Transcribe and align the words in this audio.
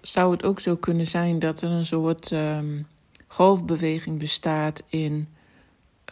zou 0.00 0.32
het 0.32 0.44
ook 0.44 0.60
zo 0.60 0.76
kunnen 0.76 1.06
zijn 1.06 1.38
dat 1.38 1.62
er 1.62 1.70
een 1.70 1.86
soort 1.86 2.30
um, 2.30 2.86
golfbeweging 3.26 4.18
bestaat 4.18 4.82
in 4.88 5.28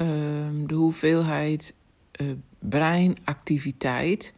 um, 0.01 0.66
de 0.66 0.75
hoeveelheid 0.75 1.75
uh, 2.21 2.33
breinactiviteit 2.59 4.35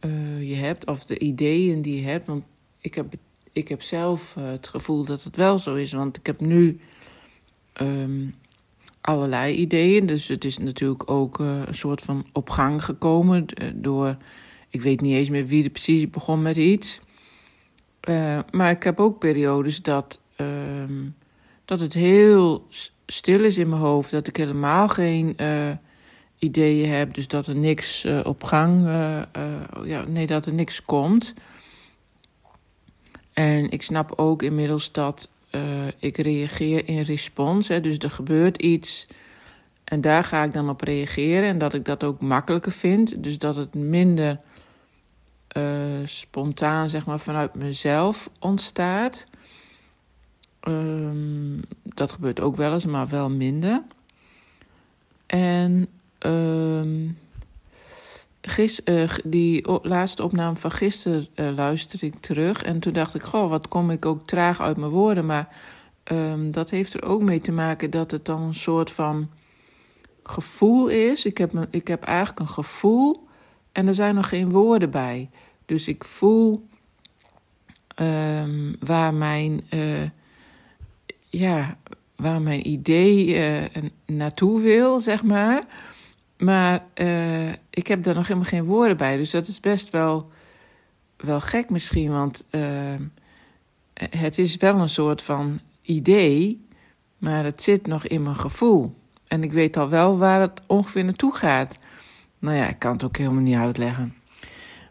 uh, 0.00 0.48
je 0.48 0.54
hebt, 0.54 0.86
of 0.86 1.04
de 1.04 1.18
ideeën 1.18 1.82
die 1.82 2.00
je 2.00 2.08
hebt. 2.08 2.26
Want 2.26 2.44
ik 2.80 2.94
heb, 2.94 3.14
ik 3.52 3.68
heb 3.68 3.82
zelf 3.82 4.34
uh, 4.38 4.44
het 4.44 4.68
gevoel 4.68 5.04
dat 5.04 5.22
het 5.22 5.36
wel 5.36 5.58
zo 5.58 5.74
is, 5.74 5.92
want 5.92 6.16
ik 6.16 6.26
heb 6.26 6.40
nu 6.40 6.80
um, 7.80 8.34
allerlei 9.00 9.54
ideeën. 9.54 10.06
Dus 10.06 10.28
het 10.28 10.44
is 10.44 10.58
natuurlijk 10.58 11.10
ook 11.10 11.38
een 11.38 11.74
soort 11.74 12.02
van 12.02 12.26
op 12.32 12.50
gang 12.50 12.84
gekomen 12.84 13.46
door. 13.74 14.16
Ik 14.68 14.80
weet 14.80 15.00
niet 15.00 15.14
eens 15.14 15.30
meer 15.30 15.46
wie 15.46 15.64
er 15.64 15.70
precies 15.70 16.10
begon 16.10 16.42
met 16.42 16.56
iets. 16.56 17.00
Uh, 18.08 18.38
maar 18.50 18.70
ik 18.70 18.82
heb 18.82 19.00
ook 19.00 19.18
periodes 19.18 19.82
dat, 19.82 20.20
uh, 20.36 20.46
dat 21.64 21.80
het 21.80 21.92
heel 21.92 22.66
stil 23.06 23.44
is 23.44 23.58
in 23.58 23.68
mijn 23.68 23.80
hoofd. 23.80 24.10
Dat 24.10 24.26
ik 24.26 24.36
helemaal 24.36 24.88
geen 24.88 25.36
uh, 25.40 25.70
ideeën 26.38 26.90
heb. 26.90 27.14
Dus 27.14 27.28
dat 27.28 27.46
er 27.46 27.56
niks 27.56 28.06
op 28.24 28.44
gang. 28.44 28.86
ja, 29.84 30.04
nee, 30.08 30.26
dat 30.26 30.46
er 30.46 30.52
niks 30.52 30.84
komt. 30.84 31.34
En 33.32 33.70
ik 33.70 33.82
snap 33.82 34.12
ook 34.16 34.42
inmiddels 34.42 34.92
dat 34.92 35.28
ik 35.98 36.16
reageer 36.16 36.88
in 36.88 37.00
respons. 37.00 37.68
Hè, 37.68 37.80
dus 37.80 37.98
er 37.98 38.10
gebeurt 38.10 38.62
iets. 38.62 39.08
En 39.84 40.00
daar 40.00 40.24
ga 40.24 40.44
ik 40.44 40.52
dan 40.52 40.68
op 40.68 40.80
reageren. 40.80 41.48
En 41.48 41.58
dat 41.58 41.74
ik 41.74 41.84
dat 41.84 42.04
ook 42.04 42.20
makkelijker 42.20 42.72
vind. 42.72 43.22
Dus 43.22 43.38
dat 43.38 43.56
het 43.56 43.74
minder 43.74 44.40
uh, 45.56 46.06
spontaan, 46.06 46.90
zeg 46.90 47.06
maar, 47.06 47.20
vanuit 47.20 47.54
mezelf 47.54 48.30
ontstaat. 48.38 49.26
Um, 50.68 51.60
dat 51.82 52.12
gebeurt 52.12 52.40
ook 52.40 52.56
wel 52.56 52.72
eens, 52.72 52.86
maar 52.86 53.08
wel 53.08 53.30
minder. 53.30 53.82
En 55.26 55.88
gis, 58.40 58.80
uh, 58.84 59.10
die 59.24 59.70
laatste 59.82 60.22
opname 60.22 60.56
van 60.56 60.70
gisteren 60.70 61.28
uh, 61.34 61.50
luisterde 61.54 62.06
ik 62.06 62.20
terug. 62.20 62.62
En 62.62 62.80
toen 62.80 62.92
dacht 62.92 63.14
ik, 63.14 63.22
goh, 63.22 63.48
wat 63.48 63.68
kom 63.68 63.90
ik 63.90 64.04
ook 64.04 64.26
traag 64.26 64.60
uit 64.60 64.76
mijn 64.76 64.90
woorden. 64.90 65.26
Maar 65.26 65.48
um, 66.12 66.50
dat 66.50 66.70
heeft 66.70 66.94
er 66.94 67.02
ook 67.02 67.22
mee 67.22 67.40
te 67.40 67.52
maken 67.52 67.90
dat 67.90 68.10
het 68.10 68.24
dan 68.24 68.42
een 68.42 68.54
soort 68.54 68.90
van 68.90 69.30
gevoel 70.22 70.88
is. 70.88 71.24
Ik 71.24 71.38
heb, 71.38 71.66
ik 71.70 71.88
heb 71.88 72.04
eigenlijk 72.04 72.40
een 72.40 72.48
gevoel 72.54 73.28
en 73.72 73.86
er 73.86 73.94
zijn 73.94 74.14
nog 74.14 74.28
geen 74.28 74.50
woorden 74.50 74.90
bij. 74.90 75.30
Dus 75.66 75.88
ik 75.88 76.04
voel 76.04 76.68
um, 78.00 78.76
waar 78.80 79.14
mijn, 79.14 79.64
uh, 79.70 80.08
ja, 81.28 81.76
waar 82.16 82.42
mijn 82.42 82.68
idee 82.68 83.26
uh, 83.26 83.82
naartoe 84.06 84.60
wil, 84.60 85.00
zeg 85.00 85.22
maar. 85.22 85.64
Maar 86.38 86.84
uh, 86.94 87.48
ik 87.70 87.86
heb 87.86 88.02
daar 88.02 88.14
nog 88.14 88.26
helemaal 88.26 88.48
geen 88.48 88.64
woorden 88.64 88.96
bij. 88.96 89.16
Dus 89.16 89.30
dat 89.30 89.46
is 89.46 89.60
best 89.60 89.90
wel, 89.90 90.30
wel 91.16 91.40
gek 91.40 91.70
misschien. 91.70 92.10
Want 92.10 92.44
ehm, 92.50 93.02
het 93.94 94.38
is 94.38 94.56
wel 94.56 94.80
een 94.80 94.88
soort 94.88 95.22
van 95.22 95.60
idee, 95.82 96.66
maar 97.18 97.44
het 97.44 97.62
zit 97.62 97.86
nog 97.86 98.06
in 98.06 98.22
mijn 98.22 98.36
gevoel. 98.36 98.94
En 99.26 99.42
ik 99.42 99.52
weet 99.52 99.76
al 99.76 99.88
wel 99.88 100.18
waar 100.18 100.40
het 100.40 100.60
ongeveer 100.66 101.04
naartoe 101.04 101.34
gaat. 101.34 101.78
Nou 102.40 102.56
ja, 102.56 102.68
ik 102.68 102.78
kan 102.78 102.92
het 102.92 103.04
ook 103.04 103.16
helemaal 103.16 103.42
niet 103.42 103.56
uitleggen. 103.56 104.14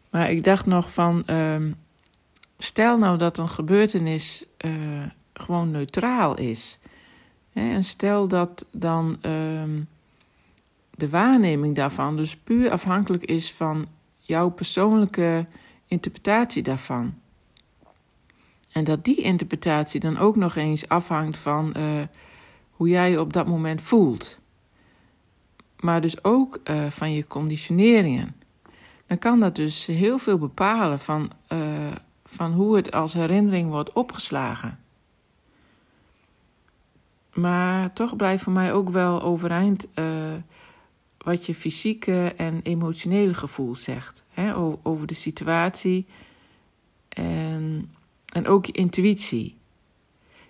Maar 0.10 0.32
ik 0.32 0.44
dacht 0.44 0.66
nog 0.66 0.94
van, 0.94 1.24
uh, 1.28 1.56
stel 2.58 2.98
nou 2.98 3.18
dat 3.18 3.38
een 3.38 3.50
gebeurtenis 3.50 4.46
uh, 4.66 4.72
gewoon 5.34 5.72
neutraal 5.72 6.38
is. 6.38 6.80
Hè, 7.54 7.74
en 7.74 7.84
stel 7.84 8.28
dat 8.28 8.66
dan 8.72 9.18
uh, 9.26 9.64
de 10.90 11.10
waarneming 11.10 11.76
daarvan 11.76 12.18
dus 12.18 12.36
puur 12.36 12.72
afhankelijk 12.72 13.24
is 13.24 13.54
van 13.54 13.88
jouw 14.20 14.50
persoonlijke 14.50 15.46
interpretatie 15.88 16.64
daarvan. 16.64 17.14
En 18.72 18.84
dat 18.84 19.06
die 19.06 19.22
interpretatie 19.22 20.00
dan 20.00 20.18
ook 20.18 20.36
nog 20.36 20.56
eens 20.56 20.88
afhangt 20.88 21.38
van 21.38 21.74
uh, 21.78 21.84
hoe 22.72 22.90
jij 22.90 23.12
je 23.12 23.20
op 23.20 23.34
dat 23.34 23.48
moment 23.48 23.82
voelt. 23.82 24.40
Maar 25.80 26.02
dus 26.02 26.24
ook 26.24 26.60
uh, 26.64 26.86
van 26.86 27.14
je 27.14 27.28
conditioneringen 27.28 28.36
dan 29.10 29.18
kan 29.18 29.40
dat 29.40 29.56
dus 29.56 29.86
heel 29.86 30.20
veel 30.20 30.38
bepalen 30.38 31.00
van, 31.00 31.32
uh, 31.52 31.60
van 32.26 32.54
hoe 32.54 32.76
het 32.76 32.92
als 32.92 33.14
herinnering 33.14 33.70
wordt 33.70 33.94
opgeslagen. 33.94 34.80
Maar 37.34 37.94
toch 37.94 38.16
blijft 38.16 38.44
voor 38.44 38.54
mij 38.54 38.74
ook 38.74 38.90
wel 38.90 39.22
overeind 39.22 39.88
uh, 39.96 40.06
wat 41.18 41.46
je 41.46 41.56
fysieke 41.56 42.34
en 42.38 42.60
emotionele 42.64 43.34
gevoel 43.34 43.76
zegt. 43.76 44.24
Hè, 44.30 44.56
over 44.84 45.08
de 45.08 45.14
situatie 45.14 46.06
en, 47.10 47.92
en 48.26 48.48
ook 48.48 48.66
je 48.66 48.72
intuïtie. 48.72 49.58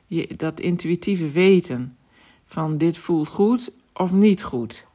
Je, 0.07 0.35
dat 0.35 0.59
intuïtieve 0.59 1.29
weten 1.29 1.97
van 2.45 2.77
dit 2.77 2.97
voelt 2.97 3.27
goed 3.27 3.71
of 3.93 4.11
niet 4.11 4.43
goed. 4.43 4.87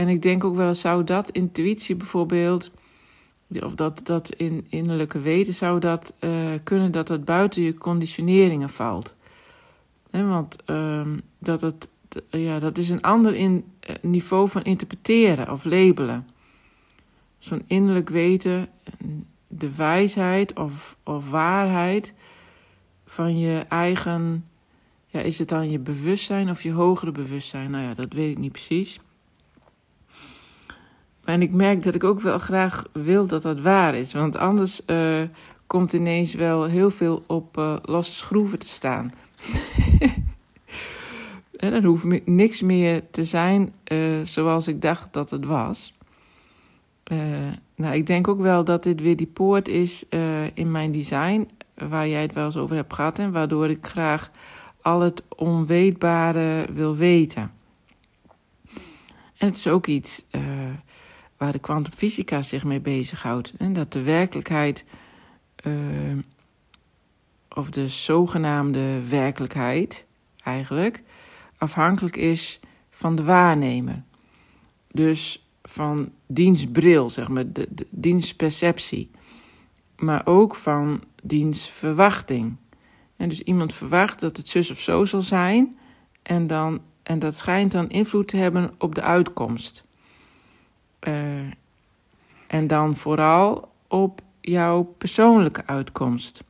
En 0.00 0.08
ik 0.08 0.22
denk 0.22 0.44
ook 0.44 0.56
wel 0.56 0.74
zou 0.74 1.04
dat 1.04 1.30
intuïtie 1.30 1.96
bijvoorbeeld, 1.96 2.70
of 3.60 3.74
dat, 3.74 4.00
dat 4.06 4.34
in 4.34 4.66
innerlijke 4.68 5.20
weten, 5.20 5.54
zou 5.54 5.80
dat 5.80 6.14
uh, 6.20 6.30
kunnen 6.64 6.92
dat 6.92 7.08
het 7.08 7.24
buiten 7.24 7.62
je 7.62 7.74
conditioneringen 7.74 8.70
valt. 8.70 9.16
Want 10.10 10.56
uh, 10.66 11.06
dat, 11.38 11.60
het, 11.60 11.88
ja, 12.30 12.58
dat 12.58 12.78
is 12.78 12.88
een 12.88 13.02
ander 13.02 13.34
in, 13.34 13.64
uh, 13.90 13.96
niveau 14.02 14.48
van 14.48 14.62
interpreteren 14.62 15.50
of 15.50 15.64
labelen. 15.64 16.28
Zo'n 17.38 17.62
innerlijk 17.66 18.08
weten, 18.08 18.68
de 19.48 19.74
wijsheid 19.74 20.58
of, 20.58 20.96
of 21.04 21.30
waarheid 21.30 22.14
van 23.06 23.38
je 23.38 23.58
eigen, 23.68 24.46
ja, 25.06 25.20
is 25.20 25.38
het 25.38 25.48
dan 25.48 25.70
je 25.70 25.78
bewustzijn 25.78 26.50
of 26.50 26.62
je 26.62 26.72
hogere 26.72 27.12
bewustzijn? 27.12 27.70
Nou 27.70 27.84
ja, 27.84 27.94
dat 27.94 28.12
weet 28.12 28.30
ik 28.30 28.38
niet 28.38 28.52
precies. 28.52 29.00
En 31.30 31.42
ik 31.42 31.52
merk 31.52 31.82
dat 31.82 31.94
ik 31.94 32.04
ook 32.04 32.20
wel 32.20 32.38
graag 32.38 32.84
wil 32.92 33.26
dat 33.26 33.42
dat 33.42 33.60
waar 33.60 33.94
is. 33.94 34.12
Want 34.12 34.36
anders 34.36 34.80
uh, 34.86 35.22
komt 35.66 35.92
ineens 35.92 36.34
wel 36.34 36.64
heel 36.64 36.90
veel 36.90 37.22
op 37.26 37.56
uh, 37.58 37.76
losse 37.82 38.14
schroeven 38.14 38.58
te 38.58 38.68
staan. 38.68 39.12
en 41.56 41.70
dan 41.70 41.84
hoeft 41.84 42.26
niks 42.26 42.62
meer 42.62 43.02
te 43.10 43.24
zijn 43.24 43.72
zoals 44.22 44.68
ik 44.68 44.82
dacht 44.82 45.12
dat 45.12 45.30
het 45.30 45.44
was. 45.44 45.92
nou, 47.74 47.94
ik 47.94 48.06
denk 48.06 48.28
ook 48.28 48.40
wel 48.40 48.64
dat 48.64 48.82
dit 48.82 49.00
weer 49.00 49.16
die 49.16 49.26
poort 49.26 49.68
is 49.68 50.04
in 50.54 50.70
mijn 50.70 50.92
design, 50.92 51.48
waar 51.74 52.08
jij 52.08 52.22
het 52.22 52.34
wel 52.34 52.44
eens 52.44 52.56
over 52.56 52.76
hebt 52.76 52.94
gehad, 52.94 53.18
en 53.18 53.32
waardoor 53.32 53.70
ik 53.70 53.86
graag 53.86 54.30
al 54.82 55.00
het 55.00 55.22
onweetbare 55.36 56.66
wil 56.72 56.96
weten. 56.96 57.52
En 59.36 59.46
het 59.46 59.56
is 59.56 59.66
ook 59.66 59.86
iets 59.86 60.24
waar 61.40 61.52
de 61.52 61.58
kwantumfysica 61.58 62.42
zich 62.42 62.64
mee 62.64 62.80
bezighoudt. 62.80 63.52
En 63.58 63.72
dat 63.72 63.92
de 63.92 64.02
werkelijkheid, 64.02 64.84
uh, 65.66 65.74
of 67.48 67.70
de 67.70 67.88
zogenaamde 67.88 69.08
werkelijkheid 69.08 70.06
eigenlijk, 70.44 71.02
afhankelijk 71.58 72.16
is 72.16 72.60
van 72.90 73.14
de 73.16 73.24
waarnemer. 73.24 74.02
Dus 74.90 75.46
van 75.62 76.12
dienstbril, 76.26 77.10
zeg 77.10 77.28
maar, 77.28 77.52
de, 77.52 77.66
de 77.70 77.86
dienstperceptie. 77.90 79.10
Maar 79.96 80.26
ook 80.26 80.56
van 80.56 81.02
dienstverwachting. 81.22 82.56
En 83.16 83.28
dus 83.28 83.40
iemand 83.40 83.74
verwacht 83.74 84.20
dat 84.20 84.36
het 84.36 84.48
zus 84.48 84.70
of 84.70 84.80
zo 84.80 85.04
zal 85.04 85.22
zijn. 85.22 85.78
En, 86.22 86.46
dan, 86.46 86.80
en 87.02 87.18
dat 87.18 87.36
schijnt 87.36 87.72
dan 87.72 87.88
invloed 87.88 88.28
te 88.28 88.36
hebben 88.36 88.74
op 88.78 88.94
de 88.94 89.02
uitkomst. 89.02 89.88
Uh, 91.08 91.14
en 92.46 92.66
dan 92.66 92.96
vooral 92.96 93.72
op 93.88 94.20
jouw 94.40 94.82
persoonlijke 94.82 95.66
uitkomst. 95.66 96.44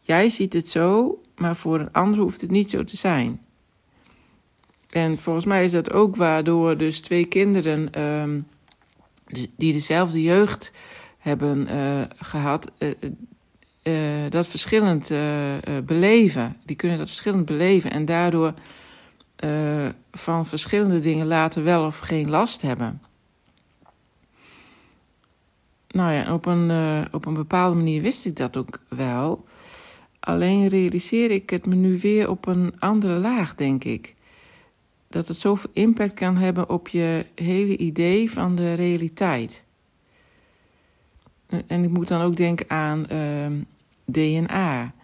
Jij 0.00 0.28
ziet 0.28 0.52
het 0.52 0.68
zo, 0.68 1.20
maar 1.36 1.56
voor 1.56 1.80
een 1.80 1.92
ander 1.92 2.20
hoeft 2.20 2.40
het 2.40 2.50
niet 2.50 2.70
zo 2.70 2.84
te 2.84 2.96
zijn. 2.96 3.40
En 4.90 5.18
volgens 5.18 5.44
mij 5.44 5.64
is 5.64 5.72
dat 5.72 5.92
ook 5.92 6.16
waardoor 6.16 6.76
dus 6.76 7.00
twee 7.00 7.24
kinderen 7.24 8.00
um, 8.02 8.46
die 9.56 9.72
dezelfde 9.72 10.22
jeugd 10.22 10.72
hebben 11.18 11.68
uh, 11.70 12.02
gehad, 12.16 12.70
uh, 13.82 14.30
dat 14.30 14.46
verschillend 14.46 15.08
beleven. 15.84 16.56
Die 16.64 16.76
kunnen 16.76 16.98
dat 16.98 17.08
verschillend 17.08 17.44
beleven 17.44 17.90
en 17.90 18.04
daardoor 18.04 18.54
van 20.12 20.46
verschillende 20.46 21.00
dingen 21.00 21.26
later 21.26 21.64
wel 21.64 21.86
of 21.86 21.98
geen 21.98 22.30
last 22.30 22.62
hebben. 22.62 23.00
Nou 25.94 26.12
ja, 26.12 26.34
op 26.34 26.46
een, 26.46 26.70
uh, 26.70 27.04
op 27.12 27.26
een 27.26 27.34
bepaalde 27.34 27.76
manier 27.76 28.02
wist 28.02 28.24
ik 28.24 28.36
dat 28.36 28.56
ook 28.56 28.80
wel. 28.88 29.44
Alleen 30.20 30.68
realiseer 30.68 31.30
ik 31.30 31.50
het 31.50 31.66
me 31.66 31.74
nu 31.74 31.98
weer 31.98 32.30
op 32.30 32.46
een 32.46 32.74
andere 32.78 33.18
laag, 33.18 33.54
denk 33.54 33.84
ik. 33.84 34.14
Dat 35.08 35.28
het 35.28 35.36
zoveel 35.36 35.70
impact 35.72 36.14
kan 36.14 36.36
hebben 36.36 36.68
op 36.68 36.88
je 36.88 37.26
hele 37.34 37.76
idee 37.76 38.30
van 38.30 38.54
de 38.54 38.74
realiteit. 38.74 39.64
En 41.66 41.84
ik 41.84 41.90
moet 41.90 42.08
dan 42.08 42.20
ook 42.20 42.36
denken 42.36 42.70
aan 42.70 43.06
ehm, 43.06 43.52
DNA. 44.04 44.94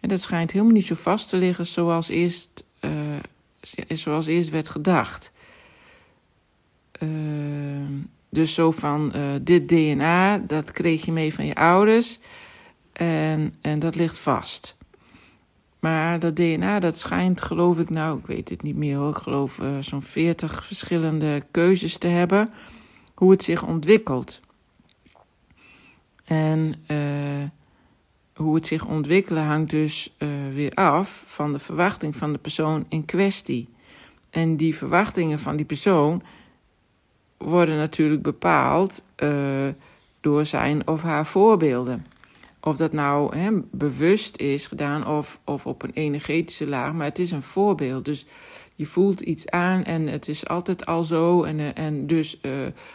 En 0.00 0.08
dat 0.08 0.20
schijnt 0.20 0.50
helemaal 0.50 0.72
niet 0.72 0.86
zo 0.86 0.94
vast 0.94 1.28
te 1.28 1.36
liggen 1.36 1.66
zoals 1.66 2.08
eerst, 2.08 2.64
uh, 2.80 2.90
zoals 3.88 4.26
eerst 4.26 4.50
werd 4.50 4.68
gedacht. 4.68 5.32
Uh, 7.02 7.08
dus 8.30 8.54
zo 8.54 8.70
van 8.70 9.12
uh, 9.16 9.22
dit 9.42 9.68
DNA, 9.68 10.38
dat 10.38 10.72
kreeg 10.72 11.04
je 11.04 11.12
mee 11.12 11.34
van 11.34 11.46
je 11.46 11.54
ouders 11.54 12.18
en, 12.92 13.54
en 13.60 13.78
dat 13.78 13.94
ligt 13.94 14.18
vast. 14.18 14.76
Maar 15.80 16.18
dat 16.18 16.36
DNA, 16.36 16.78
dat 16.78 16.98
schijnt, 16.98 17.40
geloof 17.40 17.78
ik, 17.78 17.90
nou, 17.90 18.18
ik 18.18 18.26
weet 18.26 18.48
het 18.48 18.62
niet 18.62 18.76
meer 18.76 18.96
hoor, 18.96 19.10
ik 19.10 19.16
geloof 19.16 19.58
uh, 19.58 19.78
zo'n 19.80 20.02
40 20.02 20.64
verschillende 20.64 21.42
keuzes 21.50 21.98
te 21.98 22.06
hebben 22.06 22.52
hoe 23.14 23.30
het 23.30 23.42
zich 23.42 23.62
ontwikkelt. 23.62 24.40
En 26.24 26.74
uh, 26.88 27.48
hoe 28.34 28.54
het 28.54 28.66
zich 28.66 28.86
ontwikkelen 28.86 29.44
hangt 29.44 29.70
dus 29.70 30.14
weer 30.54 30.70
af 30.74 31.24
van 31.26 31.52
de 31.52 31.58
verwachting 31.58 32.16
van 32.16 32.32
de 32.32 32.38
persoon 32.38 32.84
in 32.88 33.04
kwestie. 33.04 33.68
En 34.30 34.56
die 34.56 34.76
verwachtingen 34.76 35.38
van 35.38 35.56
die 35.56 35.66
persoon 35.66 36.22
worden 37.44 37.76
natuurlijk 37.76 38.22
bepaald 38.22 39.02
uh, 39.22 39.68
door 40.20 40.46
zijn 40.46 40.86
of 40.86 41.02
haar 41.02 41.26
voorbeelden. 41.26 42.06
Of 42.60 42.76
dat 42.76 42.92
nou 42.92 43.36
hè, 43.36 43.50
bewust 43.70 44.36
is 44.36 44.66
gedaan 44.66 45.06
of, 45.06 45.40
of 45.44 45.66
op 45.66 45.82
een 45.82 45.92
energetische 45.94 46.66
laag, 46.66 46.92
maar 46.92 47.06
het 47.06 47.18
is 47.18 47.30
een 47.30 47.42
voorbeeld. 47.42 48.04
Dus 48.04 48.26
je 48.74 48.86
voelt 48.86 49.20
iets 49.20 49.48
aan 49.48 49.84
en 49.84 50.06
het 50.06 50.28
is 50.28 50.46
altijd 50.46 50.86
al 50.86 51.02
zo. 51.02 51.42
En, 51.42 51.58
uh, 51.58 51.78
en 51.78 52.06
dus 52.06 52.38
uh, 52.42 52.52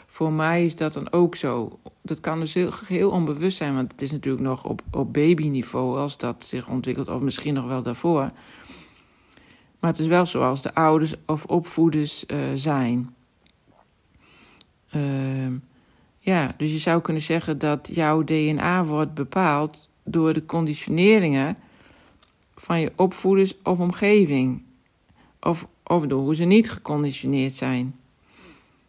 voor 0.07 0.31
mij 0.31 0.65
is 0.65 0.75
dat 0.75 0.93
dan 0.93 1.11
ook 1.11 1.35
zo. 1.35 1.79
Dat 2.01 2.19
kan 2.19 2.39
dus 2.39 2.53
heel, 2.53 2.71
heel 2.87 3.09
onbewust 3.09 3.57
zijn, 3.57 3.75
want 3.75 3.91
het 3.91 4.01
is 4.01 4.11
natuurlijk 4.11 4.43
nog 4.43 4.65
op, 4.65 4.81
op 4.91 5.13
babyniveau 5.13 5.97
als 5.97 6.17
dat 6.17 6.45
zich 6.45 6.67
ontwikkelt, 6.67 7.09
of 7.09 7.21
misschien 7.21 7.53
nog 7.53 7.65
wel 7.67 7.81
daarvoor. 7.81 8.31
Maar 9.79 9.91
het 9.91 9.99
is 9.99 10.07
wel 10.07 10.25
zoals 10.25 10.61
de 10.61 10.75
ouders 10.75 11.13
of 11.25 11.45
opvoeders 11.45 12.25
zijn. 12.55 13.14
Uh, 14.95 15.47
ja, 16.17 16.53
dus 16.57 16.71
je 16.71 16.79
zou 16.79 17.01
kunnen 17.01 17.21
zeggen 17.21 17.57
dat 17.57 17.89
jouw 17.91 18.23
DNA 18.23 18.85
wordt 18.85 19.13
bepaald 19.13 19.89
door 20.03 20.33
de 20.33 20.45
conditioneringen 20.45 21.57
van 22.55 22.79
je 22.79 22.91
opvoeders 22.95 23.53
of 23.63 23.79
omgeving. 23.79 24.63
Of, 25.41 25.67
of 25.83 26.05
door 26.05 26.21
hoe 26.21 26.35
ze 26.35 26.43
niet 26.43 26.71
geconditioneerd 26.71 27.53
zijn. 27.53 27.95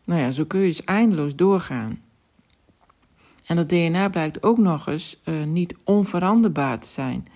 Nou 0.05 0.21
ja, 0.21 0.31
zo 0.31 0.45
kun 0.45 0.61
je 0.61 0.67
dus 0.67 0.85
eindeloos 0.85 1.37
doorgaan. 1.37 2.01
En 3.47 3.57
dat 3.57 3.69
DNA 3.69 4.09
blijkt 4.09 4.43
ook 4.43 4.59
nog 4.59 4.87
eens 4.87 5.21
uh, 5.25 5.45
niet 5.45 5.75
onveranderbaar 5.85 6.79
te 6.79 6.89
zijn. 6.89 7.29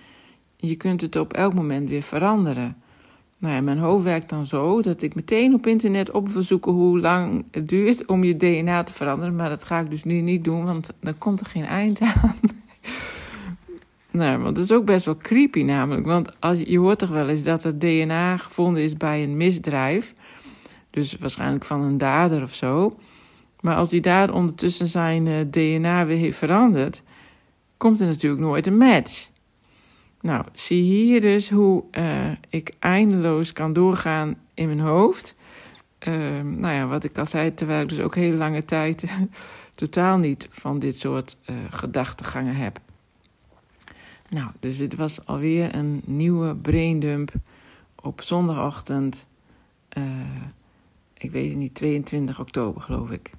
Je 0.57 0.75
kunt 0.75 1.01
het 1.01 1.15
op 1.15 1.33
elk 1.33 1.53
moment 1.53 1.89
weer 1.89 2.01
veranderen. 2.01 2.81
Nou 3.41 3.61
mijn 3.61 3.77
hoofd 3.77 4.03
werkt 4.03 4.29
dan 4.29 4.45
zo 4.45 4.81
dat 4.81 5.01
ik 5.01 5.15
meteen 5.15 5.53
op 5.53 5.67
internet 5.67 6.11
op 6.11 6.29
wil 6.29 6.41
zoeken 6.41 6.71
hoe 6.71 6.99
lang 6.99 7.45
het 7.51 7.69
duurt 7.69 8.05
om 8.05 8.23
je 8.23 8.37
DNA 8.37 8.83
te 8.83 8.93
veranderen. 8.93 9.35
Maar 9.35 9.49
dat 9.49 9.63
ga 9.63 9.79
ik 9.79 9.89
dus 9.89 10.03
nu 10.03 10.21
niet 10.21 10.43
doen, 10.43 10.65
want 10.65 10.93
dan 10.99 11.17
komt 11.17 11.39
er 11.39 11.45
geen 11.45 11.65
eind 11.65 12.01
aan. 12.01 12.39
nou, 14.11 14.41
want 14.41 14.55
dat 14.55 14.63
is 14.63 14.71
ook 14.71 14.85
best 14.85 15.05
wel 15.05 15.17
creepy 15.17 15.61
namelijk. 15.61 16.05
Want 16.05 16.39
als, 16.39 16.59
je 16.59 16.79
hoort 16.79 16.99
toch 16.99 17.09
wel 17.09 17.29
eens 17.29 17.43
dat 17.43 17.63
er 17.63 17.79
DNA 17.79 18.37
gevonden 18.37 18.83
is 18.83 18.97
bij 18.97 19.23
een 19.23 19.37
misdrijf. 19.37 20.15
Dus 20.89 21.17
waarschijnlijk 21.19 21.65
van 21.65 21.81
een 21.81 21.97
dader 21.97 22.41
of 22.41 22.53
zo. 22.53 22.99
Maar 23.61 23.75
als 23.75 23.89
die 23.89 24.01
dader 24.01 24.35
ondertussen 24.35 24.87
zijn 24.87 25.25
uh, 25.25 25.39
DNA 25.49 26.05
weer 26.05 26.17
heeft 26.17 26.37
veranderd, 26.37 27.03
komt 27.77 27.99
er 27.99 28.07
natuurlijk 28.07 28.41
nooit 28.41 28.67
een 28.67 28.77
match. 28.77 29.29
Nou, 30.21 30.45
zie 30.53 30.81
hier 30.81 31.21
dus 31.21 31.49
hoe 31.49 31.83
uh, 31.91 32.31
ik 32.49 32.73
eindeloos 32.79 33.53
kan 33.53 33.73
doorgaan 33.73 34.35
in 34.53 34.67
mijn 34.67 34.79
hoofd. 34.79 35.35
Uh, 36.07 36.41
nou 36.41 36.73
ja, 36.73 36.87
wat 36.87 37.03
ik 37.03 37.17
al 37.17 37.25
zei, 37.25 37.53
terwijl 37.53 37.81
ik 37.81 37.89
dus 37.89 37.99
ook 37.99 38.15
hele 38.15 38.37
lange 38.37 38.65
tijd 38.65 39.13
totaal 39.75 40.17
niet 40.17 40.47
van 40.49 40.79
dit 40.79 40.99
soort 40.99 41.37
uh, 41.49 41.55
gedachtegangen 41.69 42.55
heb. 42.55 42.79
Nou, 44.29 44.51
dus 44.59 44.77
dit 44.77 44.95
was 44.95 45.25
alweer 45.25 45.75
een 45.75 46.01
nieuwe 46.05 46.55
braindump 46.55 47.31
op 48.01 48.21
zondagochtend. 48.21 49.27
Uh, 49.97 50.03
ik 51.13 51.31
weet 51.31 51.49
het 51.49 51.57
niet, 51.57 51.75
22 51.75 52.39
oktober 52.39 52.81
geloof 52.81 53.11
ik. 53.11 53.31